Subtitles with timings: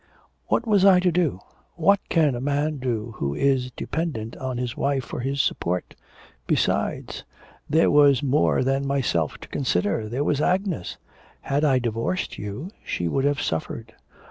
[0.47, 1.41] 'What was I to do;
[1.75, 5.93] what can a man do who is dependent on his wife for his support?
[6.47, 7.23] Besides,
[7.69, 10.97] there was more than myself to consider, there was Agnes;
[11.41, 13.93] had I divorced you she would have suffered.'